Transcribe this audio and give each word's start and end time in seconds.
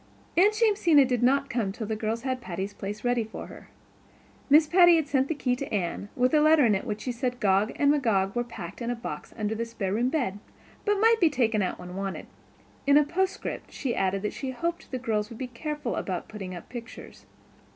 Aunt 0.35 0.55
Jamesina 0.59 1.05
did 1.05 1.21
not 1.21 1.47
come 1.47 1.67
until 1.67 1.85
the 1.85 1.95
girls 1.95 2.23
had 2.23 2.41
Patty's 2.41 2.73
Place 2.73 3.03
ready 3.03 3.23
for 3.23 3.45
her. 3.45 3.69
Miss 4.49 4.65
Patty 4.65 4.95
had 4.95 5.07
sent 5.07 5.27
the 5.27 5.35
key 5.35 5.55
to 5.55 5.71
Anne, 5.71 6.09
with 6.15 6.33
a 6.33 6.41
letter 6.41 6.65
in 6.65 6.73
which 6.73 7.01
she 7.01 7.11
said 7.11 7.39
Gog 7.39 7.71
and 7.75 7.91
Magog 7.91 8.33
were 8.35 8.43
packed 8.43 8.81
in 8.81 8.89
a 8.89 8.95
box 8.95 9.31
under 9.37 9.53
the 9.53 9.63
spare 9.63 9.93
room 9.93 10.09
bed, 10.09 10.39
but 10.85 10.95
might 10.99 11.19
be 11.21 11.29
taken 11.29 11.61
out 11.61 11.77
when 11.77 11.95
wanted; 11.95 12.25
in 12.87 12.97
a 12.97 13.03
postscript 13.03 13.71
she 13.71 13.95
added 13.95 14.23
that 14.23 14.33
she 14.33 14.49
hoped 14.49 14.89
the 14.89 14.97
girls 14.97 15.29
would 15.29 15.37
be 15.37 15.45
careful 15.45 15.95
about 15.95 16.27
putting 16.27 16.55
up 16.55 16.67
pictures. 16.67 17.27